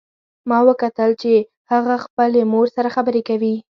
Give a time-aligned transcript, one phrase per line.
[0.49, 1.31] ما وکتل چې
[1.71, 3.53] هغه خپلې مور سره خبرې کوي